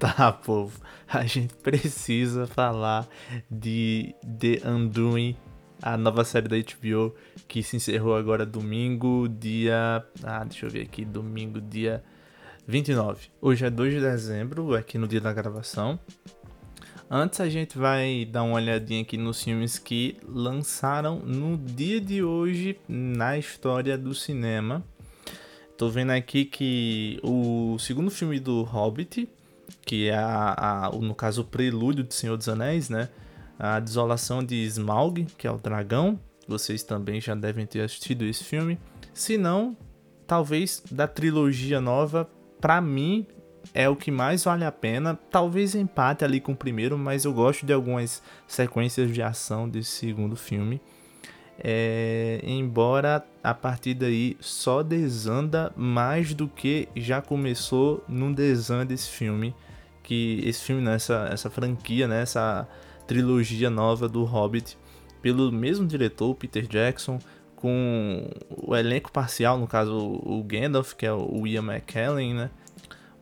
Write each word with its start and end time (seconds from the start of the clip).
tá, 0.00 0.32
povo. 0.32 0.80
A 1.06 1.26
gente 1.26 1.54
precisa 1.56 2.46
falar 2.46 3.06
de 3.50 4.14
The 4.38 4.66
Undoing, 4.66 5.36
a 5.82 5.96
nova 5.96 6.24
série 6.24 6.48
da 6.48 6.56
HBO 6.56 7.14
que 7.46 7.62
se 7.62 7.76
encerrou 7.76 8.16
agora 8.16 8.46
domingo, 8.46 9.28
dia. 9.28 10.02
Ah, 10.22 10.44
deixa 10.44 10.66
eu 10.66 10.70
ver 10.70 10.82
aqui, 10.82 11.04
domingo, 11.04 11.60
dia 11.60 12.02
29. 12.66 13.28
Hoje 13.42 13.66
é 13.66 13.70
2 13.70 13.94
de 13.94 14.00
dezembro, 14.00 14.74
aqui 14.74 14.96
no 14.96 15.06
dia 15.06 15.20
da 15.20 15.32
gravação. 15.32 16.00
Antes 17.10 17.40
a 17.40 17.48
gente 17.48 17.76
vai 17.76 18.24
dar 18.24 18.44
uma 18.44 18.54
olhadinha 18.54 19.02
aqui 19.02 19.18
nos 19.18 19.42
filmes 19.42 19.78
que 19.78 20.16
lançaram 20.26 21.18
no 21.18 21.58
dia 21.58 22.00
de 22.00 22.22
hoje 22.22 22.78
na 22.88 23.36
história 23.36 23.98
do 23.98 24.14
cinema. 24.14 24.82
Tô 25.76 25.90
vendo 25.90 26.10
aqui 26.10 26.44
que 26.44 27.18
o 27.22 27.76
segundo 27.78 28.10
filme 28.10 28.38
do 28.38 28.62
Hobbit, 28.62 29.28
que 29.84 30.08
é 30.08 30.14
a, 30.14 30.86
a, 30.86 30.90
no 30.90 31.14
caso 31.14 31.42
o 31.42 31.44
prelúdio 31.44 32.04
do 32.04 32.14
Senhor 32.14 32.36
dos 32.36 32.48
Anéis, 32.48 32.88
né? 32.88 33.08
A 33.58 33.78
Desolação 33.78 34.42
de 34.42 34.56
Smaug, 34.64 35.26
que 35.36 35.46
é 35.46 35.50
o 35.50 35.58
dragão. 35.58 36.18
Vocês 36.48 36.82
também 36.82 37.20
já 37.20 37.34
devem 37.34 37.66
ter 37.66 37.80
assistido 37.80 38.24
esse 38.24 38.42
filme. 38.42 38.78
Se 39.12 39.36
não, 39.36 39.76
talvez 40.26 40.82
da 40.90 41.06
trilogia 41.06 41.80
nova, 41.80 42.28
para 42.60 42.80
mim 42.80 43.26
é 43.74 43.88
o 43.88 43.96
que 43.96 44.10
mais 44.10 44.44
vale 44.44 44.64
a 44.64 44.72
pena. 44.72 45.18
Talvez 45.30 45.74
empate 45.74 46.24
ali 46.24 46.40
com 46.40 46.52
o 46.52 46.56
primeiro, 46.56 46.98
mas 46.98 47.24
eu 47.24 47.32
gosto 47.32 47.66
de 47.66 47.72
algumas 47.72 48.22
sequências 48.46 49.12
de 49.12 49.22
ação 49.22 49.68
desse 49.68 49.90
segundo 49.90 50.36
filme. 50.36 50.80
É, 51.62 52.40
embora 52.42 53.24
a 53.44 53.52
partir 53.52 53.94
daí 53.94 54.36
só 54.40 54.82
desanda 54.82 55.72
mais 55.76 56.32
do 56.32 56.48
que 56.48 56.88
já 56.96 57.20
começou 57.20 58.02
no 58.08 58.34
desanda 58.34 58.86
desse 58.86 59.10
filme. 59.10 59.54
Que 60.02 60.40
esse 60.44 60.62
filme, 60.64 60.82
né, 60.82 60.94
essa, 60.94 61.28
essa 61.30 61.50
franquia, 61.50 62.08
né, 62.08 62.22
essa 62.22 62.66
trilogia 63.06 63.68
nova 63.68 64.08
do 64.08 64.24
Hobbit, 64.24 64.78
pelo 65.20 65.52
mesmo 65.52 65.86
diretor, 65.86 66.34
Peter 66.34 66.66
Jackson, 66.66 67.18
com 67.54 68.30
o 68.50 68.74
elenco 68.74 69.12
parcial, 69.12 69.58
no 69.58 69.66
caso 69.66 69.94
o 69.96 70.42
Gandalf, 70.42 70.94
que 70.94 71.04
é 71.04 71.12
o 71.12 71.46
Ian 71.46 71.62
McKellen, 71.62 72.34
né? 72.34 72.50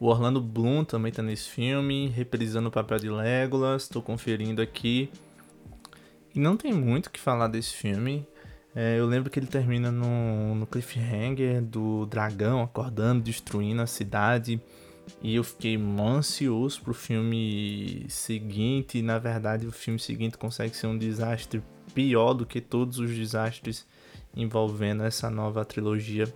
O 0.01 0.07
Orlando 0.07 0.41
Bloom 0.41 0.85
também 0.85 1.11
tá 1.11 1.23
nesse 1.23 1.49
filme, 1.49 2.07
reprisando 2.07 2.69
o 2.69 2.71
papel 2.71 2.99
de 2.99 3.11
Legolas. 3.11 3.83
Estou 3.83 4.01
conferindo 4.01 4.63
aqui. 4.63 5.11
E 6.39 6.41
não 6.41 6.57
tem 6.57 6.73
muito 6.73 7.07
o 7.07 7.11
que 7.11 7.19
falar 7.19 7.49
desse 7.49 7.75
filme. 7.75 8.25
É, 8.73 8.97
eu 8.97 9.07
lembro 9.07 9.29
que 9.29 9.41
ele 9.41 9.49
termina 9.49 9.91
no, 9.91 10.55
no 10.55 10.69
cliffhanger 10.69 11.61
do 11.61 12.07
dragão 12.07 12.63
acordando, 12.63 13.25
destruindo 13.25 13.83
a 13.83 13.89
cidade. 13.89 14.63
E 15.21 15.35
eu 15.35 15.43
fiquei 15.43 15.77
ansioso 15.77 16.81
pro 16.81 16.95
filme 16.95 18.07
seguinte. 18.09 18.99
E 18.99 19.03
na 19.03 19.19
verdade, 19.19 19.67
o 19.67 19.73
filme 19.73 19.99
seguinte 19.99 20.39
consegue 20.39 20.77
ser 20.77 20.87
um 20.87 20.97
desastre 20.97 21.61
pior 21.93 22.35
do 22.35 22.47
que 22.47 22.61
todos 22.61 23.01
os 23.01 23.11
desastres 23.11 23.85
envolvendo 24.37 25.03
essa 25.03 25.29
nova 25.29 25.65
trilogia. 25.65 26.33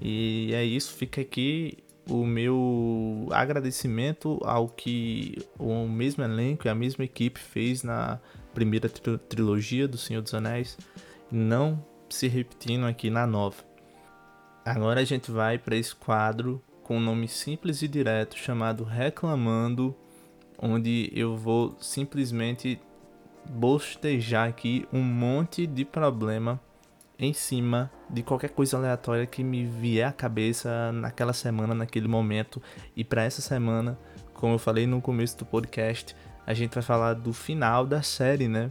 E 0.00 0.52
é 0.54 0.64
isso, 0.64 0.92
fica 0.92 1.20
aqui 1.20 1.78
o 2.08 2.24
meu 2.24 3.26
agradecimento 3.32 4.38
ao 4.44 4.68
que 4.68 5.44
o 5.58 5.88
mesmo 5.88 6.22
elenco 6.22 6.68
e 6.68 6.70
a 6.70 6.76
mesma 6.76 7.04
equipe 7.04 7.40
fez 7.40 7.82
na 7.82 8.20
primeira 8.52 8.88
trilogia 8.88 9.88
do 9.88 9.98
Senhor 9.98 10.22
dos 10.22 10.34
Anéis, 10.34 10.76
não 11.30 11.84
se 12.08 12.28
repetindo 12.28 12.86
aqui 12.86 13.10
na 13.10 13.26
nova. 13.26 13.56
Agora 14.64 15.00
a 15.00 15.04
gente 15.04 15.30
vai 15.30 15.58
para 15.58 15.76
esse 15.76 15.94
quadro 15.94 16.62
com 16.82 16.98
um 16.98 17.00
nome 17.00 17.26
simples 17.26 17.82
e 17.82 17.88
direto 17.88 18.36
chamado 18.36 18.84
Reclamando, 18.84 19.96
onde 20.58 21.10
eu 21.14 21.36
vou 21.36 21.76
simplesmente 21.80 22.78
bostejar 23.48 24.48
aqui 24.48 24.86
um 24.92 25.02
monte 25.02 25.66
de 25.66 25.84
problema 25.84 26.60
em 27.18 27.32
cima 27.32 27.90
de 28.10 28.22
qualquer 28.22 28.50
coisa 28.50 28.76
aleatória 28.76 29.26
que 29.26 29.42
me 29.42 29.64
vier 29.64 30.08
à 30.08 30.12
cabeça 30.12 30.92
naquela 30.92 31.32
semana, 31.32 31.74
naquele 31.74 32.08
momento. 32.08 32.60
E 32.96 33.04
para 33.04 33.22
essa 33.22 33.40
semana, 33.40 33.98
como 34.34 34.54
eu 34.54 34.58
falei 34.58 34.86
no 34.86 35.00
começo 35.00 35.38
do 35.38 35.44
podcast, 35.44 36.16
a 36.46 36.54
gente 36.54 36.74
vai 36.74 36.82
falar 36.82 37.14
do 37.14 37.32
final 37.32 37.86
da 37.86 38.02
série, 38.02 38.48
né? 38.48 38.70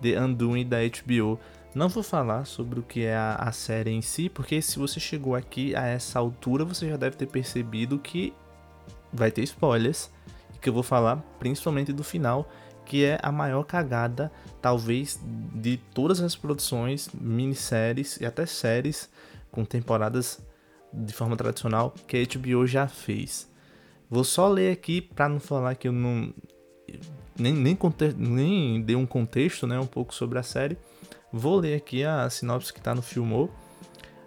The 0.00 0.20
Undoing 0.20 0.66
da 0.66 0.78
HBO. 0.78 1.38
Não 1.74 1.88
vou 1.88 2.02
falar 2.02 2.44
sobre 2.44 2.80
o 2.80 2.82
que 2.82 3.04
é 3.04 3.16
a, 3.16 3.34
a 3.34 3.52
série 3.52 3.90
em 3.90 4.02
si, 4.02 4.28
porque 4.28 4.62
se 4.62 4.78
você 4.78 4.98
chegou 4.98 5.34
aqui 5.34 5.74
a 5.76 5.86
essa 5.86 6.18
altura, 6.18 6.64
você 6.64 6.88
já 6.88 6.96
deve 6.96 7.16
ter 7.16 7.26
percebido 7.26 7.98
que 7.98 8.32
vai 9.12 9.30
ter 9.30 9.42
spoilers. 9.42 10.10
Que 10.60 10.68
eu 10.68 10.72
vou 10.72 10.82
falar 10.82 11.16
principalmente 11.38 11.92
do 11.92 12.02
final 12.02 12.48
que 12.88 13.04
é 13.04 13.18
a 13.22 13.30
maior 13.30 13.64
cagada, 13.64 14.32
talvez, 14.62 15.20
de 15.22 15.76
todas 15.92 16.22
as 16.22 16.34
produções, 16.34 17.10
minisséries 17.12 18.18
e 18.18 18.24
até 18.24 18.46
séries 18.46 19.10
com 19.52 19.62
temporadas 19.62 20.40
de 20.90 21.12
forma 21.12 21.36
tradicional 21.36 21.94
que 22.06 22.16
a 22.16 22.38
HBO 22.38 22.66
já 22.66 22.88
fez. 22.88 23.46
Vou 24.08 24.24
só 24.24 24.48
ler 24.48 24.72
aqui 24.72 25.02
para 25.02 25.28
não 25.28 25.38
falar 25.38 25.74
que 25.74 25.86
eu 25.86 25.92
não 25.92 26.32
nem, 27.38 27.54
nem, 27.54 27.78
nem 28.16 28.82
dei 28.82 28.96
um 28.96 29.06
contexto, 29.06 29.66
né, 29.66 29.78
um 29.78 29.86
pouco 29.86 30.14
sobre 30.14 30.38
a 30.38 30.42
série. 30.42 30.76
Vou 31.32 31.56
ler 31.56 31.74
aqui 31.74 32.04
a 32.04 32.28
sinopse 32.28 32.72
que 32.72 32.78
está 32.78 32.94
no 32.94 33.02
Filmou. 33.02 33.50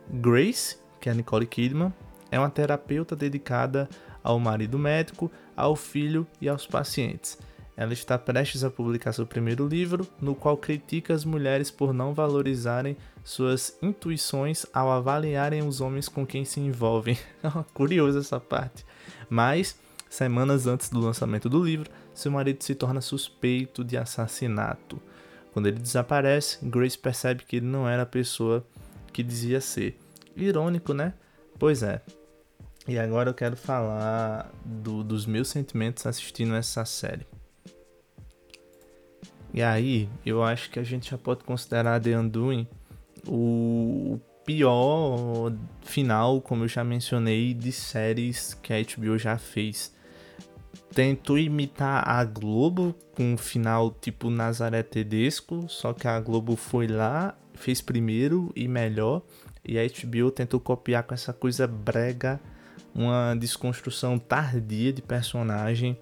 Grace, 0.10 0.78
que 1.00 1.10
é 1.10 1.12
a 1.12 1.16
Nicole 1.16 1.46
Kidman, 1.46 1.94
é 2.30 2.40
uma 2.40 2.50
terapeuta 2.50 3.16
dedicada 3.16 3.90
ao 4.24 4.40
marido 4.40 4.78
médico, 4.78 5.32
ao 5.56 5.76
filho 5.76 6.28
e 6.40 6.48
aos 6.48 6.66
pacientes. 6.66 7.38
Ela 7.76 7.94
está 7.94 8.18
prestes 8.18 8.64
a 8.64 8.70
publicar 8.70 9.14
seu 9.14 9.26
primeiro 9.26 9.68
livro, 9.68 10.08
no 10.22 10.36
qual 10.36 10.56
critica 10.58 11.14
as 11.14 11.26
mulheres 11.26 11.72
por 11.72 11.94
não 11.94 12.14
valorizarem 12.14 12.96
suas 13.24 13.78
intuições 13.82 14.66
ao 14.74 14.92
avaliarem 14.92 15.64
os 15.64 15.82
homens 15.82 16.08
com 16.08 16.26
quem 16.26 16.46
se 16.46 16.60
envolvem. 16.60 17.18
Curioso 17.74 18.20
essa 18.20 18.40
parte. 18.40 18.86
Mas, 19.30 19.80
semanas 20.10 20.68
antes 20.68 20.90
do 20.90 21.00
lançamento 21.00 21.50
do 21.50 21.64
livro, 21.64 21.90
seu 22.14 22.32
marido 22.32 22.64
se 22.64 22.76
torna 22.76 23.02
suspeito 23.02 23.84
de 23.84 23.98
assassinato. 23.98 25.02
Quando 25.54 25.68
ele 25.68 25.80
desaparece, 25.80 26.58
Grace 26.64 26.98
percebe 26.98 27.44
que 27.44 27.58
ele 27.58 27.66
não 27.66 27.88
era 27.88 28.04
a 28.04 28.06
pessoa 28.06 28.66
que 29.12 29.22
dizia 29.22 29.60
ser. 29.60 30.00
Irônico, 30.36 30.94
né? 30.94 31.14
Pois 31.60 31.84
é. 31.84 32.02
E 32.88 32.98
agora 32.98 33.30
eu 33.30 33.34
quero 33.34 33.56
falar 33.56 34.52
do, 34.66 35.04
dos 35.04 35.26
meus 35.26 35.50
sentimentos 35.50 36.06
assistindo 36.06 36.56
essa 36.56 36.84
série. 36.86 37.28
E 39.54 39.62
aí, 39.62 40.10
eu 40.26 40.42
acho 40.42 40.70
que 40.70 40.80
a 40.80 40.84
gente 40.84 41.12
já 41.12 41.18
pode 41.18 41.44
considerar 41.44 42.00
The 42.00 42.18
Undoing 42.18 42.68
o 43.28 44.20
pior 44.46 45.54
final, 45.82 46.42
como 46.42 46.64
eu 46.64 46.68
já 46.68 46.84
mencionei, 46.84 47.54
de 47.54 47.72
séries 47.72 48.54
que 48.54 48.74
a 48.74 48.78
HBO 48.82 49.18
já 49.18 49.38
fez. 49.38 49.94
Tentou 50.94 51.38
imitar 51.38 52.08
a 52.08 52.24
Globo 52.24 52.96
com 53.16 53.34
um 53.34 53.38
final 53.38 53.92
tipo 53.92 54.30
Nazaré 54.30 54.84
Tedesco, 54.84 55.66
só 55.70 55.94
que 55.94 56.08
a 56.08 56.20
Globo 56.20 56.56
foi 56.56 56.88
lá, 56.88 57.36
fez 57.54 57.82
primeiro 57.82 58.52
e 58.56 58.68
melhor, 58.68 59.22
e 59.66 59.80
a 59.80 59.84
HBO 59.84 60.32
tentou 60.32 60.60
copiar 60.60 61.04
com 61.04 61.14
essa 61.14 61.32
coisa 61.32 61.66
brega, 61.68 62.40
uma 62.94 63.36
desconstrução 63.36 64.20
tardia 64.20 64.92
de 64.92 65.02
personagem. 65.02 65.98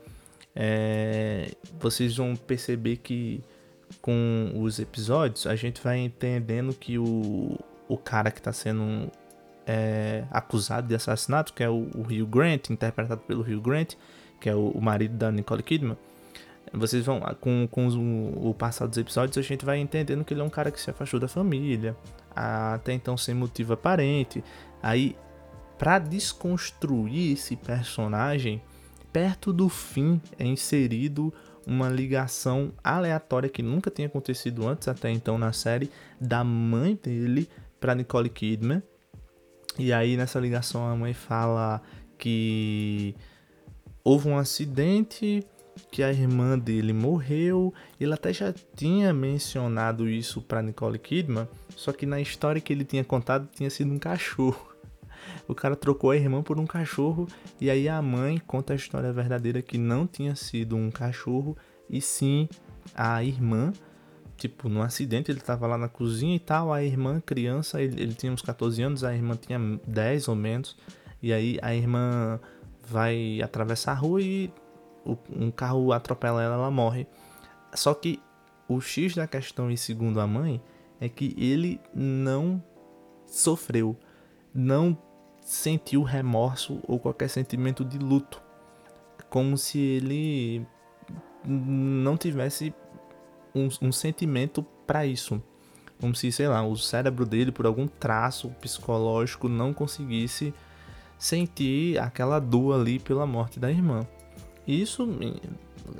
É, 0.56 1.52
vocês 1.80 2.18
vão 2.18 2.36
perceber 2.36 2.98
que 2.98 3.44
com 4.02 4.54
os 4.56 4.80
episódios 4.80 5.46
a 5.48 5.56
gente 5.56 5.82
vai 5.82 6.00
entendendo 6.00 6.74
que 6.74 6.98
o, 6.98 7.58
o 7.88 7.98
cara 7.98 8.32
que 8.32 8.40
está 8.40 8.54
sendo 8.54 9.12
é, 9.66 10.24
acusado 10.32 10.88
de 10.88 10.96
assassinato, 10.96 11.54
que 11.54 11.64
é 11.64 11.70
o, 11.70 11.88
o 11.96 12.02
Hugh 12.02 12.26
Grant, 12.26 12.70
interpretado 12.70 13.22
pelo 13.22 13.42
Hugh 13.42 13.62
Grant, 13.62 13.94
que 14.40 14.50
é 14.50 14.56
o, 14.56 14.70
o 14.70 14.82
marido 14.82 15.16
da 15.16 15.32
Nicole 15.32 15.64
Kidman, 15.64 15.98
vocês 16.74 17.06
vão, 17.06 17.20
com, 17.40 17.68
com 17.70 17.88
o, 17.88 18.50
o 18.50 18.54
passar 18.54 18.88
dos 18.88 18.98
episódios, 18.98 19.38
a 19.38 19.42
gente 19.42 19.66
vai 19.66 19.80
entendendo 19.80 20.24
que 20.24 20.34
ele 20.34 20.42
é 20.42 20.44
um 20.44 20.50
cara 20.50 20.72
que 20.72 20.80
se 20.80 20.90
afastou 20.90 21.20
da 21.20 21.28
família, 21.28 21.96
até 22.36 22.94
então 22.94 23.18
sem 23.18 23.34
motivo 23.34 23.74
aparente. 23.74 24.44
Aí, 24.82 25.16
para 25.78 25.98
desconstruir 25.98 27.34
esse 27.34 27.56
personagem, 27.56 28.62
perto 29.12 29.52
do 29.52 29.68
fim 29.68 30.22
é 30.38 30.46
inserido 30.46 31.34
uma 31.66 31.90
ligação 31.90 32.72
aleatória 32.84 33.50
que 33.50 33.62
nunca 33.62 33.92
tinha 33.92 34.08
acontecido 34.08 34.68
antes 34.68 34.88
até 34.88 35.10
então 35.12 35.38
na 35.38 35.54
série 35.54 35.92
da 36.20 36.44
mãe 36.44 37.00
dele 37.02 37.50
para 37.80 37.96
Nicole 37.96 38.30
Kidman. 38.30 38.82
E 39.78 39.94
aí 39.94 40.18
nessa 40.18 40.40
ligação 40.40 40.88
a 40.88 40.96
mãe 40.96 41.14
fala 41.14 41.82
que 42.18 43.16
houve 44.04 44.28
um 44.28 44.38
acidente, 44.38 45.46
que 45.92 46.04
a 46.04 46.12
irmã 46.12 46.58
dele 46.58 46.94
morreu. 46.94 47.74
Ele 48.00 48.14
até 48.14 48.34
já 48.34 48.54
tinha 48.76 49.14
mencionado 49.14 50.10
isso 50.10 50.42
para 50.42 50.62
Nicole 50.62 51.00
Kidman, 51.00 51.48
só 51.76 51.92
que 51.92 52.06
na 52.06 52.20
história 52.20 52.62
que 52.62 52.74
ele 52.74 52.84
tinha 52.84 53.04
contado 53.04 53.48
tinha 53.54 53.70
sido 53.70 53.92
um 53.92 54.00
cachorro. 54.00 54.70
o 55.48 55.56
cara 55.56 55.76
trocou 55.76 56.12
a 56.12 56.18
irmã 56.18 56.42
por 56.42 56.60
um 56.60 56.66
cachorro 56.66 57.28
e 57.60 57.70
aí 57.70 57.88
a 57.88 58.02
mãe 58.02 58.42
conta 58.46 58.74
a 58.74 58.76
história 58.76 59.12
verdadeira 59.12 59.62
que 59.62 59.78
não 59.78 60.06
tinha 60.06 60.36
sido 60.36 60.76
um 60.76 60.92
cachorro 60.92 61.58
e 61.90 62.02
sim 62.02 62.48
a 62.94 63.24
irmã. 63.24 63.74
Tipo, 64.38 64.70
no 64.70 64.82
acidente 64.82 65.30
ele 65.30 65.42
tava 65.42 65.68
lá 65.68 65.78
na 65.78 65.90
cozinha 65.90 66.34
e 66.34 66.40
tal, 66.40 66.72
a 66.72 66.82
irmã, 66.82 67.20
criança, 67.20 67.82
ele, 67.82 68.02
ele 68.02 68.14
tinha 68.14 68.32
uns 68.32 68.42
14 68.42 68.82
anos, 68.82 69.04
a 69.04 69.14
irmã 69.14 69.36
tinha 69.36 69.60
10 69.86 70.30
ou 70.30 70.36
menos. 70.36 70.78
E 71.22 71.34
aí 71.34 71.60
a 71.62 71.76
irmã 71.76 72.40
vai 72.90 73.42
atravessar 73.42 73.92
a 73.92 73.96
rua 73.96 74.22
e 74.22 74.52
um 75.30 75.52
carro 75.52 75.92
atropela 75.94 76.44
ela, 76.44 76.56
ela 76.56 76.72
morre. 76.72 77.08
Só 77.74 77.94
que 77.94 78.22
o 78.68 78.80
X 78.82 79.16
da 79.16 79.28
questão, 79.28 79.72
e 79.72 79.78
segundo 79.78 80.20
a 80.20 80.28
mãe, 80.28 80.62
é 81.00 81.08
que 81.08 81.36
ele 81.38 81.80
não 81.94 82.62
sofreu, 83.26 83.98
não 84.54 84.98
sentiu 85.42 86.04
remorso 86.04 86.80
ou 86.88 87.00
qualquer 87.00 87.30
sentimento 87.30 87.84
de 87.84 87.98
luto, 87.98 88.42
como 89.30 89.58
se 89.58 89.80
ele 89.80 90.66
não 91.46 92.18
tivesse 92.18 92.74
um, 93.56 93.70
um 93.82 93.92
sentimento 93.92 94.64
para 94.86 95.06
isso, 95.06 95.42
como 96.00 96.16
se, 96.16 96.32
sei 96.32 96.48
lá, 96.48 96.66
o 96.66 96.76
cérebro 96.78 97.26
dele, 97.26 97.52
por 97.52 97.66
algum 97.66 97.88
traço 97.88 98.50
psicológico, 98.62 99.50
não 99.50 99.74
conseguisse 99.74 100.54
sentir 101.20 102.00
aquela 102.00 102.40
dor 102.40 102.80
ali 102.80 102.98
pela 102.98 103.28
morte 103.28 103.60
da 103.60 103.70
irmã. 103.70 104.08
Isso 104.66 105.08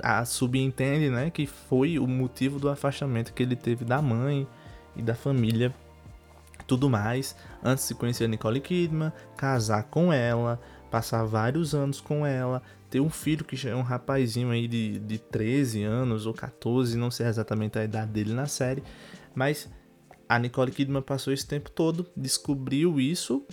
a 0.02 0.24
subentende, 0.24 1.10
né, 1.10 1.30
que 1.30 1.46
foi 1.46 1.98
o 1.98 2.06
motivo 2.06 2.58
do 2.58 2.68
afastamento 2.68 3.32
que 3.34 3.42
ele 3.42 3.56
teve 3.56 3.84
da 3.84 4.00
mãe 4.00 4.46
e 4.96 5.02
da 5.02 5.14
família, 5.14 5.74
tudo 6.66 6.88
mais, 6.88 7.36
antes 7.62 7.88
de 7.88 7.94
conhecer 7.94 8.24
a 8.24 8.28
Nicole 8.28 8.60
Kidman, 8.60 9.12
casar 9.36 9.84
com 9.84 10.12
ela, 10.12 10.60
passar 10.90 11.24
vários 11.24 11.74
anos 11.74 12.00
com 12.00 12.24
ela, 12.24 12.62
ter 12.88 13.00
um 13.00 13.10
filho 13.10 13.44
que 13.44 13.56
já 13.56 13.70
é 13.70 13.74
um 13.74 13.82
rapazinho 13.82 14.50
aí 14.50 14.66
de, 14.68 14.98
de 15.00 15.18
13 15.18 15.82
anos 15.82 16.26
ou 16.26 16.32
14, 16.32 16.96
não 16.96 17.10
sei 17.10 17.26
exatamente 17.26 17.78
a 17.78 17.84
idade 17.84 18.12
dele 18.12 18.32
na 18.32 18.46
série, 18.46 18.82
mas 19.34 19.68
a 20.28 20.38
Nicole 20.38 20.70
Kidman 20.70 21.02
passou 21.02 21.32
esse 21.32 21.46
tempo 21.46 21.70
todo, 21.70 22.06
descobriu 22.16 23.00
isso, 23.00 23.44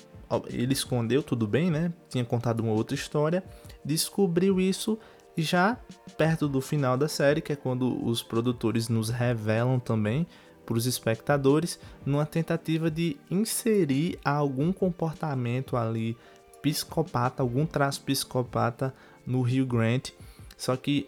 ele 0.49 0.73
escondeu 0.73 1.23
tudo 1.23 1.47
bem, 1.47 1.71
né? 1.71 1.93
Tinha 2.09 2.25
contado 2.25 2.61
uma 2.61 2.73
outra 2.73 2.95
história, 2.95 3.43
descobriu 3.83 4.59
isso 4.59 4.97
já 5.37 5.77
perto 6.17 6.47
do 6.47 6.59
final 6.61 6.97
da 6.97 7.07
série, 7.07 7.41
que 7.41 7.53
é 7.53 7.55
quando 7.55 8.03
os 8.05 8.23
produtores 8.23 8.89
nos 8.89 9.09
revelam 9.09 9.79
também 9.79 10.25
para 10.65 10.75
os 10.77 10.85
espectadores, 10.85 11.79
numa 12.05 12.25
tentativa 12.25 12.91
de 12.91 13.17
inserir 13.31 14.19
algum 14.25 14.73
comportamento 14.73 15.77
ali 15.77 16.17
psicopata, 16.61 17.41
algum 17.41 17.65
traço 17.65 18.01
psicopata 18.01 18.93
no 19.25 19.41
Rio 19.41 19.65
Grant. 19.65 20.09
Só 20.57 20.75
que 20.75 21.07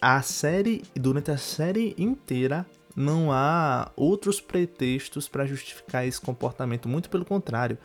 a 0.00 0.20
série, 0.20 0.82
durante 0.94 1.30
a 1.30 1.38
série 1.38 1.94
inteira, 1.96 2.66
não 2.94 3.32
há 3.32 3.90
outros 3.96 4.40
pretextos 4.40 5.28
para 5.28 5.46
justificar 5.46 6.06
esse 6.06 6.20
comportamento, 6.20 6.88
muito 6.88 7.08
pelo 7.08 7.24
contrário. 7.24 7.78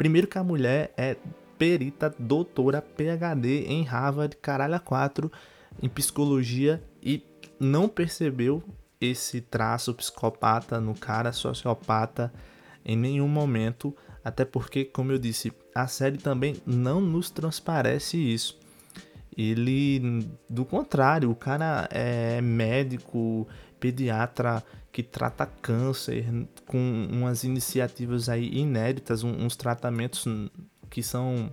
Primeiro 0.00 0.26
que 0.26 0.38
a 0.38 0.42
mulher 0.42 0.94
é 0.96 1.14
perita, 1.58 2.08
doutora, 2.18 2.80
PhD 2.80 3.66
em 3.66 3.82
Harvard, 3.82 4.34
caralho 4.34 4.76
a 4.76 4.78
quatro, 4.78 5.30
em 5.82 5.90
psicologia 5.90 6.82
e 7.02 7.22
não 7.60 7.86
percebeu 7.86 8.62
esse 8.98 9.42
traço 9.42 9.92
psicopata 9.92 10.80
no 10.80 10.94
cara, 10.94 11.32
sociopata, 11.32 12.32
em 12.82 12.96
nenhum 12.96 13.28
momento, 13.28 13.94
até 14.24 14.42
porque, 14.42 14.86
como 14.86 15.12
eu 15.12 15.18
disse, 15.18 15.52
a 15.74 15.86
série 15.86 16.16
também 16.16 16.56
não 16.64 16.98
nos 16.98 17.30
transparece 17.30 18.16
isso. 18.16 18.58
Ele, 19.36 20.26
do 20.48 20.64
contrário, 20.64 21.30
o 21.30 21.36
cara 21.36 21.86
é 21.90 22.40
médico, 22.40 23.46
pediatra 23.80 24.62
que 24.92 25.02
trata 25.02 25.46
câncer 25.46 26.24
com 26.66 27.08
umas 27.10 27.42
iniciativas 27.42 28.28
aí 28.28 28.56
inéditas, 28.56 29.24
uns 29.24 29.56
tratamentos 29.56 30.24
que 30.90 31.02
são 31.02 31.52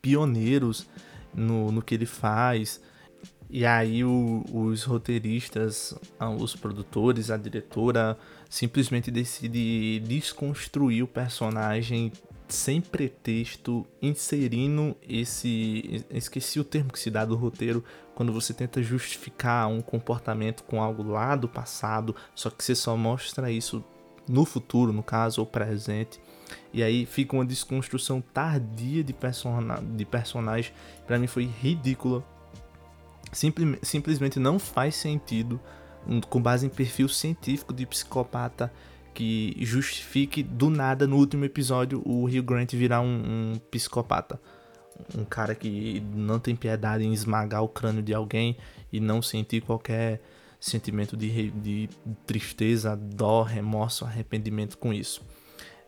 pioneiros 0.00 0.86
no, 1.34 1.72
no 1.72 1.82
que 1.82 1.94
ele 1.94 2.06
faz. 2.06 2.80
E 3.48 3.66
aí 3.66 4.04
o, 4.04 4.44
os 4.52 4.82
roteiristas, 4.84 5.94
os 6.38 6.56
produtores, 6.56 7.30
a 7.30 7.36
diretora 7.36 8.18
simplesmente 8.48 9.10
decide 9.10 10.00
desconstruir 10.00 11.02
o 11.02 11.06
personagem 11.06 12.12
sem 12.48 12.80
pretexto, 12.80 13.86
inserindo 14.00 14.96
esse. 15.08 16.04
Esqueci 16.10 16.60
o 16.60 16.64
termo 16.64 16.92
que 16.92 16.98
se 16.98 17.10
dá 17.10 17.24
do 17.24 17.34
roteiro, 17.34 17.82
quando 18.22 18.32
você 18.32 18.54
tenta 18.54 18.80
justificar 18.80 19.66
um 19.66 19.80
comportamento 19.80 20.62
com 20.62 20.80
algo 20.80 21.02
lá 21.02 21.34
do 21.34 21.48
passado, 21.48 22.14
só 22.36 22.50
que 22.50 22.62
você 22.62 22.72
só 22.72 22.96
mostra 22.96 23.50
isso 23.50 23.84
no 24.28 24.44
futuro, 24.44 24.92
no 24.92 25.02
caso, 25.02 25.40
ou 25.40 25.46
presente. 25.46 26.20
E 26.72 26.84
aí 26.84 27.04
fica 27.04 27.34
uma 27.34 27.44
desconstrução 27.44 28.20
tardia 28.20 29.02
de, 29.02 29.12
persona 29.12 29.82
de 29.82 30.04
personagem. 30.04 30.72
Para 31.04 31.18
mim 31.18 31.26
foi 31.26 31.46
ridícula. 31.46 32.24
Simple 33.32 33.80
simplesmente 33.82 34.38
não 34.38 34.56
faz 34.56 34.94
sentido, 34.94 35.60
com 36.30 36.40
base 36.40 36.64
em 36.64 36.68
perfil 36.68 37.08
científico 37.08 37.74
de 37.74 37.84
psicopata, 37.86 38.72
que 39.12 39.56
justifique 39.58 40.44
do 40.44 40.70
nada 40.70 41.08
no 41.08 41.16
último 41.16 41.44
episódio 41.44 42.00
o 42.06 42.26
Hugh 42.26 42.44
Grant 42.44 42.72
virar 42.72 43.00
um, 43.00 43.54
um 43.54 43.58
psicopata. 43.68 44.40
Um 45.16 45.24
cara 45.24 45.54
que 45.54 46.00
não 46.14 46.38
tem 46.38 46.54
piedade 46.54 47.04
em 47.04 47.12
esmagar 47.12 47.62
o 47.62 47.68
crânio 47.68 48.02
de 48.02 48.14
alguém 48.14 48.56
e 48.92 49.00
não 49.00 49.20
sentir 49.20 49.62
qualquer 49.62 50.20
sentimento 50.60 51.16
de, 51.16 51.50
de 51.50 51.88
tristeza, 52.24 52.96
dó, 52.96 53.42
remorso, 53.42 54.04
arrependimento 54.04 54.78
com 54.78 54.92
isso. 54.92 55.22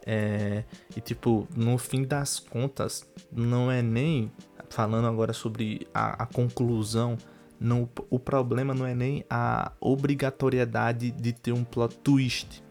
É, 0.05 0.65
e 0.97 1.01
tipo, 1.01 1.47
no 1.57 1.79
fim 1.79 2.03
das 2.03 2.39
contas, 2.41 3.09
não 3.33 3.71
é 3.71 3.81
nem 3.81 4.33
falando 4.69 5.07
agora 5.07 5.33
sobre 5.33 5.87
a, 5.95 6.25
a 6.25 6.27
conclusão. 6.27 7.17
Não, 7.61 7.89
o 8.11 8.19
problema 8.19 8.75
não 8.75 8.85
é 8.85 8.95
nem 8.95 9.25
a 9.31 9.73
obrigatoriedade 9.81 11.13
de 11.13 11.33
ter 11.33 11.53
um 11.53 11.63
plot 11.63 11.97
twist. 11.99 12.64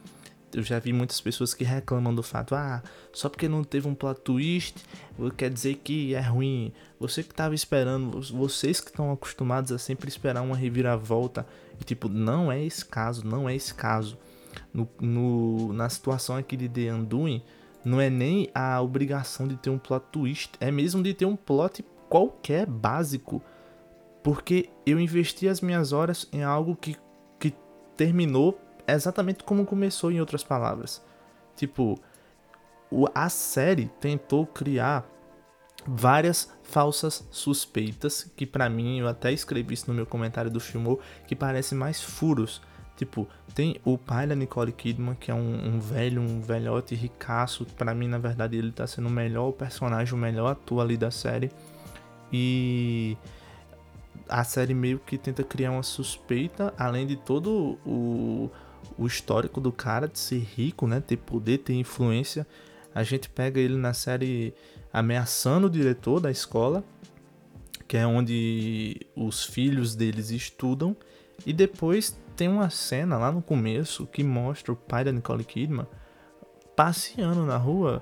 Eu 0.53 0.63
já 0.63 0.79
vi 0.79 0.93
muitas 0.93 1.19
pessoas 1.19 1.53
que 1.53 1.63
reclamam 1.63 2.13
do 2.13 2.21
fato, 2.23 2.53
ah, 2.55 2.81
só 3.11 3.29
porque 3.29 3.47
não 3.47 3.63
teve 3.63 3.87
um 3.87 3.95
plot 3.95 4.21
twist, 4.21 4.75
quer 5.37 5.49
dizer 5.49 5.75
que 5.83 6.13
é 6.13 6.21
ruim. 6.21 6.71
Você 6.99 7.23
que 7.23 7.31
estava 7.31 7.55
esperando, 7.55 8.21
vocês 8.31 8.79
que 8.79 8.89
estão 8.89 9.11
acostumados 9.11 9.71
a 9.71 9.77
sempre 9.77 10.07
esperar 10.07 10.41
uma 10.41 10.55
reviravolta, 10.55 11.45
e 11.79 11.83
tipo, 11.83 12.07
não 12.07 12.51
é 12.51 12.63
esse 12.63 12.85
caso, 12.85 13.25
não 13.25 13.49
é 13.49 13.55
esse 13.55 13.73
caso 13.73 14.17
no, 14.73 14.87
no, 14.99 15.73
na 15.73 15.89
situação 15.89 16.35
aqui 16.35 16.57
de 16.57 16.69
The 16.69 16.93
Undoing, 16.93 17.43
não 17.83 17.99
é 17.99 18.09
nem 18.09 18.49
a 18.53 18.81
obrigação 18.81 19.47
de 19.47 19.55
ter 19.57 19.69
um 19.69 19.77
plot 19.77 20.05
twist, 20.11 20.51
é 20.59 20.71
mesmo 20.71 21.03
de 21.03 21.13
ter 21.13 21.25
um 21.25 21.35
plot 21.35 21.83
qualquer 22.09 22.65
básico. 22.65 23.41
Porque 24.23 24.69
eu 24.85 24.99
investi 24.99 25.49
as 25.49 25.59
minhas 25.59 25.91
horas 25.91 26.27
em 26.31 26.43
algo 26.43 26.75
que, 26.75 26.95
que 27.37 27.53
terminou 27.97 28.57
exatamente 28.87 29.43
como 29.43 29.65
começou, 29.65 30.11
em 30.11 30.19
outras 30.19 30.43
palavras. 30.43 31.01
Tipo, 31.55 31.99
a 33.13 33.29
série 33.29 33.89
tentou 33.99 34.45
criar 34.45 35.05
várias 35.85 36.51
falsas 36.63 37.27
suspeitas, 37.31 38.31
que 38.35 38.45
para 38.45 38.69
mim, 38.69 38.99
eu 38.99 39.07
até 39.07 39.31
escrevi 39.31 39.73
isso 39.73 39.85
no 39.87 39.93
meu 39.93 40.05
comentário 40.05 40.49
do 40.49 40.59
filme, 40.59 40.97
que 41.27 41.35
parecem 41.35 41.77
mais 41.77 42.01
furos 42.01 42.61
Tipo, 42.95 43.27
tem 43.55 43.79
o 43.83 43.97
pai 43.97 44.27
da 44.27 44.35
Nicole 44.35 44.71
Kidman, 44.71 45.15
que 45.15 45.31
é 45.31 45.33
um, 45.33 45.75
um 45.75 45.79
velho, 45.79 46.21
um 46.21 46.41
velhote 46.41 46.93
ricaço. 46.93 47.65
para 47.65 47.93
mim, 47.93 48.07
na 48.07 48.17
verdade, 48.17 48.55
ele 48.55 48.71
tá 48.71 48.85
sendo 48.85 49.07
o 49.07 49.11
melhor 49.11 49.51
personagem, 49.51 50.13
o 50.13 50.17
melhor 50.17 50.51
ator 50.51 50.81
ali 50.81 50.95
da 50.95 51.09
série. 51.09 51.51
E 52.31 53.17
a 54.29 54.43
série 54.43 54.73
meio 54.73 54.99
que 54.99 55.17
tenta 55.17 55.43
criar 55.43 55.71
uma 55.71 55.83
suspeita, 55.83 56.73
além 56.77 57.07
de 57.07 57.15
todo 57.15 57.79
o, 57.85 58.49
o 58.97 59.05
histórico 59.05 59.59
do 59.59 59.71
cara 59.71 60.07
de 60.07 60.19
ser 60.19 60.39
rico, 60.39 60.87
né? 60.87 61.01
Ter 61.01 61.17
poder, 61.17 61.59
ter 61.59 61.73
influência. 61.73 62.45
A 62.93 63.03
gente 63.03 63.29
pega 63.29 63.59
ele 63.59 63.77
na 63.77 63.93
série 63.93 64.53
ameaçando 64.91 65.67
o 65.67 65.69
diretor 65.69 66.19
da 66.19 66.29
escola, 66.29 66.83
que 67.87 67.97
é 67.97 68.05
onde 68.05 69.07
os 69.15 69.43
filhos 69.43 69.95
deles 69.95 70.29
estudam. 70.29 70.95
E 71.45 71.51
depois 71.51 72.17
tem 72.35 72.47
uma 72.47 72.69
cena 72.69 73.17
lá 73.17 73.31
no 73.31 73.41
começo 73.41 74.05
que 74.07 74.23
mostra 74.23 74.71
o 74.71 74.75
pai 74.75 75.03
da 75.03 75.11
Nicole 75.11 75.43
Kidman 75.43 75.87
passeando 76.75 77.45
na 77.45 77.57
rua 77.57 78.01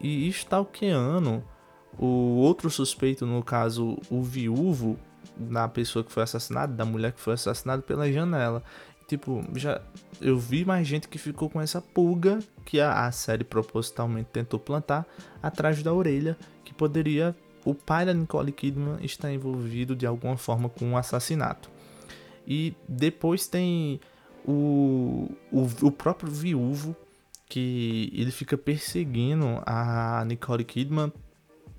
e 0.00 0.28
stalkeando 0.28 1.42
o 1.98 2.36
outro 2.38 2.70
suspeito, 2.70 3.26
no 3.26 3.42
caso, 3.42 3.98
o 4.10 4.22
viúvo 4.22 4.98
da 5.36 5.68
pessoa 5.68 6.04
que 6.04 6.12
foi 6.12 6.22
assassinada, 6.22 6.72
da 6.72 6.84
mulher 6.84 7.12
que 7.12 7.20
foi 7.20 7.34
assassinada 7.34 7.82
pela 7.82 8.10
janela. 8.10 8.62
Tipo, 9.10 9.44
já 9.56 9.82
eu 10.20 10.38
vi 10.38 10.64
mais 10.64 10.86
gente 10.86 11.08
que 11.08 11.18
ficou 11.18 11.50
com 11.50 11.60
essa 11.60 11.80
pulga 11.80 12.38
que 12.64 12.80
a, 12.80 13.06
a 13.06 13.12
série 13.12 13.42
propositalmente 13.42 14.28
tentou 14.32 14.60
plantar 14.60 15.04
atrás 15.42 15.82
da 15.82 15.92
orelha, 15.92 16.38
que 16.64 16.72
poderia 16.72 17.34
o 17.64 17.74
pai 17.74 18.06
da 18.06 18.14
Nicole 18.14 18.52
Kidman 18.52 19.04
estar 19.04 19.32
envolvido 19.32 19.96
de 19.96 20.06
alguma 20.06 20.36
forma 20.36 20.68
com 20.68 20.86
um 20.86 20.96
assassinato. 20.96 21.68
E 22.46 22.72
depois 22.88 23.48
tem 23.48 24.00
o, 24.46 25.28
o, 25.50 25.68
o 25.82 25.90
próprio 25.90 26.30
viúvo 26.30 26.94
que 27.48 28.12
ele 28.14 28.30
fica 28.30 28.56
perseguindo 28.56 29.60
a 29.66 30.24
Nicole 30.24 30.62
Kidman 30.62 31.12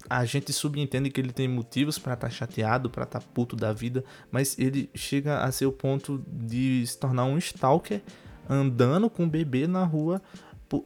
a 0.10 0.26
gente 0.26 0.52
subentende 0.52 1.10
que 1.10 1.20
ele 1.20 1.32
tem 1.32 1.48
motivos 1.48 1.98
para 1.98 2.14
estar 2.14 2.28
tá 2.28 2.34
chateado, 2.34 2.90
para 2.90 3.04
estar 3.04 3.20
tá 3.20 3.26
puto 3.34 3.56
da 3.56 3.72
vida, 3.74 4.04
mas 4.32 4.58
ele 4.58 4.90
chega 4.96 5.44
a 5.44 5.52
ser 5.52 5.66
o 5.66 5.72
ponto 5.72 6.24
de 6.28 6.86
se 6.86 6.98
tornar 6.98 7.26
um 7.26 7.38
stalker 7.38 8.02
andando 8.50 9.10
com 9.10 9.24
o 9.24 9.30
bebê 9.30 9.68
na 9.68 9.84
rua, 9.84 10.22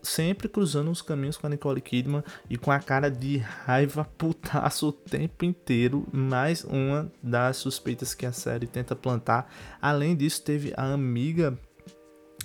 sempre 0.01 0.47
cruzando 0.47 0.89
os 0.89 1.01
caminhos 1.01 1.37
com 1.37 1.45
a 1.45 1.49
Nicole 1.49 1.81
Kidman 1.81 2.23
e 2.49 2.57
com 2.57 2.71
a 2.71 2.79
cara 2.79 3.09
de 3.09 3.37
raiva 3.37 4.07
putaço 4.17 4.87
o 4.87 4.91
tempo 4.91 5.45
inteiro. 5.45 6.07
Mais 6.11 6.63
uma 6.63 7.11
das 7.21 7.57
suspeitas 7.57 8.13
que 8.13 8.25
a 8.25 8.31
série 8.31 8.65
tenta 8.65 8.95
plantar. 8.95 9.51
Além 9.81 10.15
disso, 10.15 10.41
teve 10.43 10.73
a 10.75 10.91
amiga 10.93 11.57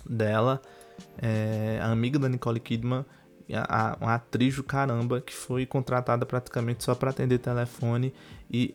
dela, 0.09 0.61
é, 1.17 1.79
a 1.83 1.91
amiga 1.91 2.19
da 2.19 2.29
Nicole 2.29 2.61
Kidman 2.61 3.05
a, 3.54 3.97
uma 4.00 4.14
atriz 4.14 4.57
do 4.57 4.62
caramba 4.62 5.21
que 5.21 5.35
foi 5.35 5.66
contratada 5.66 6.25
praticamente 6.25 6.85
só 6.85 6.95
para 6.95 7.11
atender 7.11 7.38
telefone 7.38 8.12
e 8.50 8.75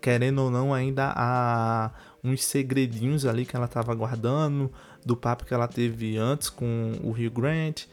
querendo 0.00 0.42
ou 0.42 0.50
não 0.50 0.72
ainda 0.72 1.12
há 1.16 1.90
uns 2.22 2.44
segredinhos 2.44 3.24
ali 3.24 3.44
que 3.44 3.56
ela 3.56 3.66
estava 3.66 3.94
guardando 3.94 4.72
do 5.04 5.16
papo 5.16 5.44
que 5.44 5.54
ela 5.54 5.68
teve 5.68 6.16
antes 6.16 6.50
com 6.50 6.92
o 7.02 7.12
Rio 7.12 7.30
Grant. 7.30 7.84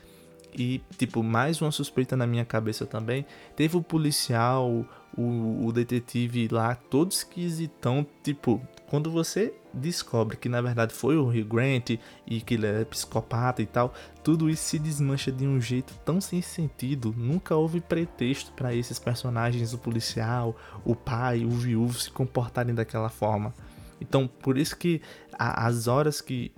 E 0.55 0.81
tipo 0.97 1.23
mais 1.23 1.61
uma 1.61 1.71
suspeita 1.71 2.15
na 2.15 2.27
minha 2.27 2.45
cabeça 2.45 2.85
também. 2.85 3.25
Teve 3.55 3.77
o 3.77 3.81
policial 3.81 4.85
o, 5.17 5.65
o 5.65 5.71
detetive 5.71 6.47
lá 6.49 6.75
todo 6.75 7.11
esquisitão 7.11 8.05
tipo 8.23 8.61
quando 8.93 9.09
você 9.09 9.53
descobre 9.73 10.37
que 10.37 10.47
na 10.47 10.61
verdade 10.61 10.93
foi 10.93 11.17
o 11.17 11.27
Hugh 11.27 11.45
Grant 11.45 11.97
e 12.27 12.41
que 12.41 12.53
ele 12.53 12.67
é 12.67 12.85
psicopata 12.85 13.59
e 13.59 13.65
tal, 13.65 13.91
tudo 14.23 14.49
isso 14.49 14.63
se 14.65 14.77
desmancha 14.77 15.31
de 15.31 15.47
um 15.47 15.59
jeito 15.59 15.95
tão 16.05 16.21
sem 16.21 16.43
sentido. 16.43 17.11
Nunca 17.17 17.55
houve 17.55 17.81
pretexto 17.81 18.51
para 18.51 18.75
esses 18.75 18.99
personagens, 18.99 19.73
o 19.73 19.79
policial, 19.79 20.55
o 20.85 20.95
pai, 20.95 21.43
o 21.43 21.49
viúvo 21.49 21.99
se 21.99 22.11
comportarem 22.11 22.75
daquela 22.75 23.09
forma. 23.09 23.51
Então, 23.99 24.27
por 24.27 24.59
isso 24.59 24.77
que 24.77 25.01
a, 25.39 25.65
as 25.65 25.87
horas 25.87 26.21
que 26.21 26.51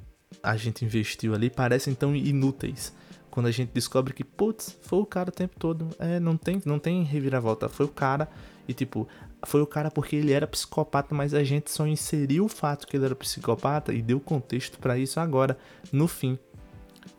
a 0.43 0.57
gente 0.57 0.83
investiu 0.83 1.33
ali 1.33 1.49
parecem 1.49 1.93
tão 1.93 2.13
inúteis. 2.13 2.93
Quando 3.35 3.47
a 3.47 3.51
gente 3.51 3.69
descobre 3.73 4.13
que, 4.13 4.23
putz, 4.23 4.77
foi 4.81 4.99
o 4.99 5.05
cara 5.05 5.27
o 5.27 5.31
tempo 5.31 5.59
todo. 5.59 5.89
É, 5.99 6.21
não 6.21 6.37
tem, 6.37 6.61
não 6.63 6.79
tem 6.79 7.03
reviravolta. 7.03 7.67
Foi 7.67 7.85
o 7.85 7.89
cara 7.89 8.29
e 8.65 8.73
tipo, 8.73 9.05
foi 9.45 9.61
o 9.61 9.67
cara 9.67 9.91
porque 9.91 10.15
ele 10.15 10.31
era 10.31 10.47
psicopata, 10.47 11.13
mas 11.13 11.33
a 11.33 11.43
gente 11.43 11.69
só 11.69 11.85
inseriu 11.85 12.45
o 12.45 12.47
fato 12.47 12.87
que 12.87 12.95
ele 12.95 13.03
era 13.03 13.13
psicopata 13.13 13.91
e 13.91 14.01
deu 14.01 14.21
contexto 14.21 14.79
para 14.79 14.97
isso 14.97 15.19
agora, 15.19 15.57
no 15.91 16.07
fim. 16.07 16.39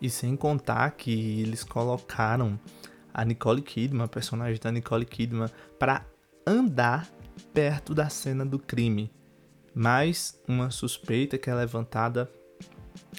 E 0.00 0.08
sem 0.08 0.34
contar 0.36 0.92
que 0.92 1.42
eles 1.42 1.62
colocaram 1.62 2.58
a 3.12 3.22
Nicole 3.22 3.60
Kidman, 3.60 4.04
a 4.04 4.08
personagem 4.08 4.58
da 4.58 4.72
Nicole 4.72 5.04
Kidman, 5.04 5.50
para 5.78 6.02
andar 6.46 7.06
perto 7.52 7.94
da 7.94 8.08
cena 8.08 8.46
do 8.46 8.58
crime. 8.58 9.10
Mais 9.74 10.40
uma 10.48 10.70
suspeita 10.70 11.36
que 11.36 11.50
é 11.50 11.54
levantada 11.54 12.30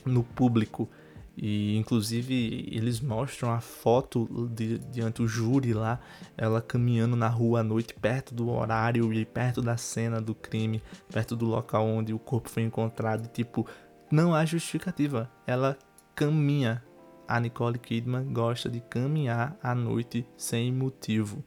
no 0.03 0.23
público 0.23 0.89
e 1.37 1.77
inclusive 1.77 2.67
eles 2.71 2.99
mostram 2.99 3.51
a 3.51 3.61
foto 3.61 4.49
de, 4.51 4.79
diante 4.79 5.21
do 5.21 5.27
júri 5.27 5.71
lá, 5.71 5.99
ela 6.35 6.59
caminhando 6.59 7.15
na 7.15 7.27
rua 7.27 7.59
à 7.59 7.63
noite, 7.63 7.93
perto 7.93 8.33
do 8.33 8.49
horário 8.49 9.13
e 9.13 9.23
perto 9.23 9.61
da 9.61 9.77
cena 9.77 10.19
do 10.19 10.33
crime, 10.33 10.81
perto 11.11 11.35
do 11.35 11.45
local 11.45 11.85
onde 11.85 12.11
o 12.11 12.17
corpo 12.17 12.49
foi 12.49 12.63
encontrado. 12.63 13.25
E, 13.25 13.27
tipo, 13.27 13.67
não 14.11 14.33
há 14.33 14.43
justificativa. 14.45 15.29
Ela 15.45 15.77
caminha. 16.15 16.83
A 17.27 17.41
Nicole 17.41 17.77
Kidman 17.77 18.31
gosta 18.31 18.69
de 18.69 18.79
caminhar 18.79 19.57
à 19.61 19.75
noite 19.75 20.25
sem 20.37 20.71
motivo. 20.71 21.43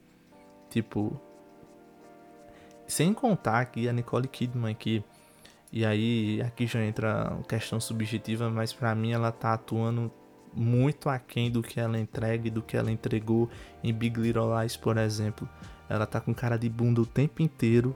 Tipo. 0.69 1.19
Sem 2.87 3.15
contar 3.15 3.65
que 3.67 3.89
a 3.89 3.93
Nicole 3.93 4.29
Kidman 4.29 4.75
que 4.75 5.03
e 5.73 5.85
aí 5.85 6.43
aqui 6.43 6.67
já 6.67 6.85
entra 6.85 7.39
questão 7.49 7.81
subjetiva, 7.81 8.51
mas 8.51 8.73
para 8.73 8.95
mim 8.95 9.13
ela 9.13 9.31
tá 9.31 9.55
atuando 9.55 10.11
muito 10.53 11.09
aquém 11.09 11.51
do 11.51 11.63
que 11.63 11.79
ela 11.79 11.99
entrega 11.99 12.49
e 12.49 12.51
do 12.51 12.61
que 12.61 12.77
ela 12.77 12.91
entregou 12.91 13.49
em 13.83 13.93
Big 13.93 14.21
Little 14.21 14.59
Lies, 14.59 14.77
por 14.77 14.97
exemplo. 14.97 15.49
Ela 15.89 16.07
tá 16.07 16.21
com 16.21 16.35
cara 16.35 16.57
de 16.57 16.69
bunda 16.69 17.01
o 17.01 17.07
tempo 17.07 17.41
inteiro 17.43 17.95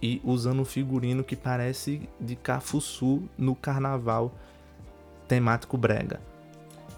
e 0.00 0.20
usando 0.24 0.60
um 0.60 0.64
figurino 0.64 1.22
que 1.22 1.36
parece 1.36 2.08
de 2.18 2.36
Cafuçu 2.36 3.22
no 3.36 3.54
carnaval 3.54 4.34
temático 5.28 5.76
brega. 5.76 6.20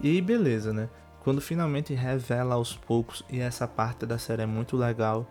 E 0.01 0.09
aí 0.09 0.21
beleza, 0.21 0.73
né? 0.73 0.89
Quando 1.23 1.39
finalmente 1.39 1.93
revela 1.93 2.55
aos 2.55 2.75
poucos, 2.75 3.23
e 3.29 3.39
essa 3.39 3.67
parte 3.67 4.05
da 4.05 4.17
série 4.17 4.41
é 4.41 4.45
muito 4.45 4.75
legal, 4.75 5.25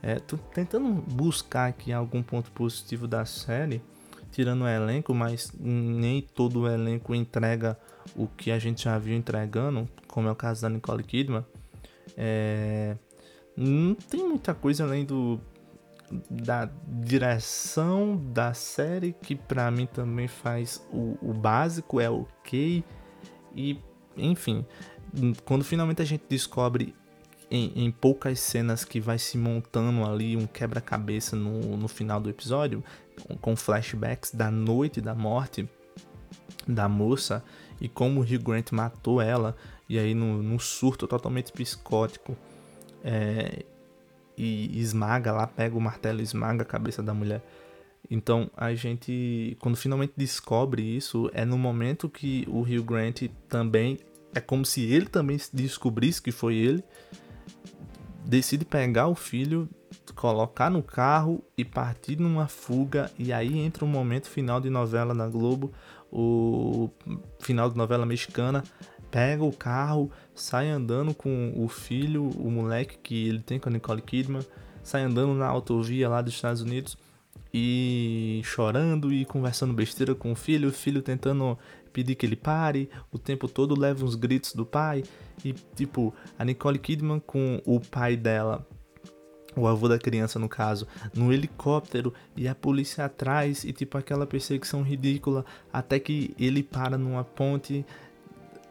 é, 0.00 0.16
tô 0.16 0.36
tentando 0.36 0.92
buscar 0.92 1.68
aqui 1.68 1.92
algum 1.92 2.22
ponto 2.22 2.50
positivo 2.52 3.08
da 3.08 3.24
série, 3.24 3.82
tirando 4.32 4.62
o 4.62 4.68
elenco, 4.68 5.14
mas 5.14 5.52
nem 5.60 6.22
todo 6.22 6.62
o 6.62 6.68
elenco 6.68 7.14
entrega 7.14 7.78
o 8.16 8.26
que 8.26 8.50
a 8.50 8.58
gente 8.58 8.84
já 8.84 8.98
viu 8.98 9.14
entregando, 9.14 9.88
como 10.08 10.26
é 10.26 10.32
o 10.32 10.34
caso 10.34 10.62
da 10.62 10.68
Nicole 10.68 11.04
Kidman. 11.04 11.44
É, 12.16 12.96
não 13.56 13.94
tem 13.94 14.26
muita 14.26 14.54
coisa 14.54 14.84
além 14.84 15.04
do 15.04 15.40
da 16.28 16.68
direção 16.86 18.16
da 18.34 18.52
série 18.52 19.14
que 19.22 19.34
para 19.34 19.70
mim 19.70 19.86
também 19.86 20.28
faz 20.28 20.86
o, 20.92 21.16
o 21.22 21.32
básico 21.32 21.98
é 21.98 22.10
ok 22.10 22.84
e 23.56 23.78
enfim 24.14 24.66
quando 25.46 25.64
finalmente 25.64 26.02
a 26.02 26.04
gente 26.04 26.24
descobre 26.28 26.94
em, 27.52 27.84
em, 27.84 27.90
poucas 27.90 28.40
cenas 28.40 28.82
que 28.82 28.98
vai 28.98 29.18
se 29.18 29.36
montando 29.36 30.04
ali 30.04 30.36
um 30.38 30.46
quebra-cabeça 30.46 31.36
no, 31.36 31.76
no 31.76 31.86
final 31.86 32.18
do 32.18 32.30
episódio, 32.30 32.82
com 33.40 33.56
flashbacks 33.56 34.32
da 34.32 34.50
noite 34.50 35.00
da 35.00 35.14
morte 35.14 35.68
da 36.66 36.88
moça 36.88 37.42
e 37.80 37.88
como 37.88 38.20
o 38.20 38.22
Hugh 38.22 38.42
Grant 38.42 38.70
matou 38.70 39.20
ela, 39.20 39.56
e 39.88 39.98
aí 39.98 40.14
num, 40.14 40.58
surto 40.58 41.08
totalmente 41.08 41.50
psicótico, 41.50 42.36
é, 43.02 43.64
e 44.36 44.78
esmaga 44.78 45.32
lá, 45.32 45.46
pega 45.46 45.76
o 45.76 45.80
martelo 45.80 46.20
e 46.20 46.22
esmaga 46.22 46.62
a 46.62 46.64
cabeça 46.64 47.02
da 47.02 47.12
mulher. 47.12 47.42
Então 48.08 48.48
a 48.56 48.72
gente, 48.74 49.56
quando 49.60 49.76
finalmente 49.76 50.12
descobre 50.16 50.82
isso, 50.82 51.28
é 51.34 51.44
no 51.44 51.58
momento 51.58 52.08
que 52.08 52.46
o 52.48 52.60
Hugh 52.60 52.84
Grant 52.84 53.22
também, 53.48 53.98
é 54.34 54.40
como 54.40 54.64
se 54.64 54.84
ele 54.84 55.06
também 55.06 55.38
descobrisse 55.52 56.22
que 56.22 56.30
foi 56.30 56.54
ele, 56.54 56.84
decide 58.24 58.64
pegar 58.64 59.08
o 59.08 59.14
filho 59.16 59.68
colocar 60.14 60.70
no 60.70 60.82
carro 60.82 61.42
e 61.56 61.64
partir 61.64 62.18
numa 62.18 62.48
fuga. 62.48 63.10
E 63.18 63.32
aí 63.32 63.58
entra 63.58 63.84
o 63.84 63.88
um 63.88 63.90
momento 63.90 64.28
final 64.28 64.60
de 64.60 64.70
novela 64.70 65.14
na 65.14 65.28
Globo, 65.28 65.72
o 66.10 66.90
final 67.40 67.70
de 67.70 67.76
novela 67.76 68.06
mexicana. 68.06 68.62
Pega 69.10 69.44
o 69.44 69.52
carro, 69.52 70.10
sai 70.34 70.70
andando 70.70 71.12
com 71.12 71.52
o 71.56 71.68
filho, 71.68 72.30
o 72.30 72.50
moleque 72.50 72.96
que 73.02 73.28
ele 73.28 73.40
tem 73.40 73.58
com 73.58 73.68
a 73.68 73.72
Nicole 73.72 74.00
Kidman, 74.00 74.40
sai 74.82 75.02
andando 75.02 75.34
na 75.34 75.46
autovia 75.46 76.08
lá 76.08 76.22
dos 76.22 76.32
Estados 76.32 76.62
Unidos 76.62 76.96
e 77.52 78.40
chorando 78.42 79.12
e 79.12 79.26
conversando 79.26 79.74
besteira 79.74 80.14
com 80.14 80.32
o 80.32 80.34
filho, 80.34 80.70
o 80.70 80.72
filho 80.72 81.02
tentando 81.02 81.58
pedir 81.92 82.14
que 82.14 82.24
ele 82.24 82.36
pare, 82.36 82.88
o 83.12 83.18
tempo 83.18 83.46
todo 83.46 83.78
leva 83.78 84.02
uns 84.02 84.14
gritos 84.14 84.54
do 84.54 84.64
pai 84.64 85.04
e 85.44 85.52
tipo, 85.52 86.14
a 86.38 86.44
Nicole 86.44 86.78
Kidman 86.78 87.20
com 87.20 87.60
o 87.66 87.78
pai 87.78 88.16
dela 88.16 88.66
o 89.56 89.66
avô 89.66 89.88
da 89.88 89.98
criança 89.98 90.38
no 90.38 90.48
caso, 90.48 90.86
no 91.14 91.32
helicóptero 91.32 92.12
e 92.36 92.48
a 92.48 92.54
polícia 92.54 93.04
atrás 93.04 93.64
e 93.64 93.72
tipo 93.72 93.98
aquela 93.98 94.26
perseguição 94.26 94.82
ridícula 94.82 95.44
até 95.72 95.98
que 95.98 96.34
ele 96.38 96.62
para 96.62 96.96
numa 96.98 97.24
ponte. 97.24 97.84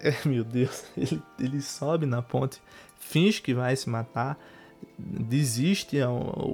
É, 0.03 0.27
meu 0.27 0.43
Deus, 0.43 0.85
ele, 0.97 1.21
ele 1.39 1.61
sobe 1.61 2.07
na 2.07 2.23
ponte, 2.23 2.59
finge 2.97 3.39
que 3.39 3.53
vai 3.53 3.75
se 3.75 3.87
matar, 3.87 4.35
desiste, 4.97 5.97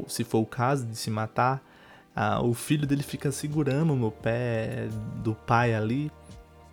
se 0.10 0.26
for 0.26 0.40
o 0.40 0.46
caso 0.46 0.86
de 0.86 0.98
se 0.98 1.10
matar. 1.10 1.64
Ah, 2.14 2.42
o 2.42 2.54
filho 2.54 2.86
dele 2.86 3.04
fica 3.04 3.32
segurando 3.32 3.96
no 3.96 4.12
pé 4.12 4.90
do 5.24 5.34
pai 5.34 5.74
ali, 5.74 6.12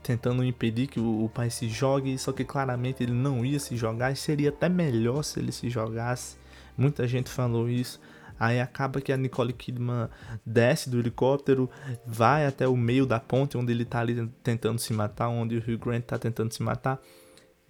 tentando 0.02 0.42
impedir 0.42 0.88
que 0.88 0.98
o, 0.98 1.26
o 1.26 1.28
pai 1.28 1.48
se 1.48 1.68
jogue, 1.68 2.18
só 2.18 2.32
que 2.32 2.42
claramente 2.42 3.04
ele 3.04 3.12
não 3.12 3.44
ia 3.44 3.60
se 3.60 3.76
jogar, 3.76 4.10
e 4.10 4.16
seria 4.16 4.48
até 4.48 4.68
melhor 4.68 5.22
se 5.22 5.38
ele 5.38 5.52
se 5.52 5.70
jogasse 5.70 6.36
Muita 6.76 7.06
gente 7.06 7.30
falou 7.30 7.68
isso. 7.68 8.00
Aí 8.38 8.60
acaba 8.60 9.00
que 9.00 9.12
a 9.12 9.16
Nicole 9.16 9.52
Kidman 9.52 10.08
desce 10.44 10.90
do 10.90 10.98
helicóptero, 10.98 11.70
vai 12.04 12.46
até 12.46 12.66
o 12.66 12.76
meio 12.76 13.06
da 13.06 13.20
ponte 13.20 13.56
onde 13.56 13.72
ele 13.72 13.84
tá 13.84 14.00
ali 14.00 14.28
tentando 14.42 14.78
se 14.80 14.92
matar, 14.92 15.28
onde 15.28 15.56
o 15.56 15.58
Hugh 15.58 15.78
Grant 15.78 16.02
tá 16.02 16.18
tentando 16.18 16.52
se 16.52 16.62
matar 16.62 17.00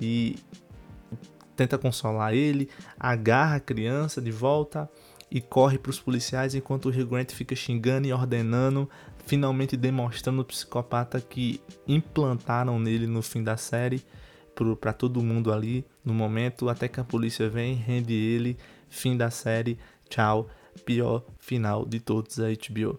e 0.00 0.36
tenta 1.54 1.78
consolar 1.78 2.34
ele, 2.34 2.68
agarra 2.98 3.56
a 3.56 3.60
criança 3.60 4.20
de 4.20 4.30
volta 4.30 4.90
e 5.30 5.40
corre 5.40 5.78
para 5.78 5.90
os 5.90 6.00
policiais 6.00 6.54
enquanto 6.54 6.86
o 6.86 6.88
Hugh 6.88 7.06
Grant 7.06 7.32
fica 7.32 7.54
xingando 7.54 8.06
e 8.06 8.12
ordenando, 8.12 8.88
finalmente 9.26 9.76
demonstrando 9.76 10.42
o 10.42 10.44
psicopata 10.44 11.20
que 11.20 11.60
implantaram 11.86 12.78
nele 12.78 13.06
no 13.06 13.22
fim 13.22 13.42
da 13.42 13.56
série 13.56 14.04
para 14.80 14.92
todo 14.92 15.22
mundo 15.22 15.52
ali 15.52 15.84
no 16.04 16.14
momento, 16.14 16.68
até 16.68 16.86
que 16.86 17.00
a 17.00 17.04
polícia 17.04 17.48
vem, 17.50 17.74
rende 17.74 18.12
ele, 18.12 18.56
fim 18.94 19.16
da 19.16 19.30
série, 19.30 19.78
tchau, 20.08 20.48
pior 20.84 21.24
final 21.38 21.84
de 21.84 22.00
todos 22.00 22.38
a 22.38 22.48
HBO. 22.48 22.98